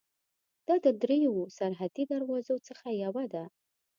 دا 0.67 0.75
د 0.85 0.87
درېیو 1.01 1.33
سرحدي 1.57 2.03
دروازو 2.11 2.55
څخه 2.67 2.87
یوه 3.03 3.23
ده. 3.33 3.43